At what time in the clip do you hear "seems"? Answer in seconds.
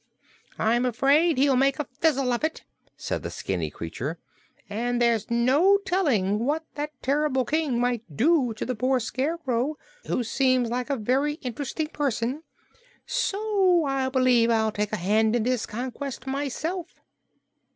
10.23-10.71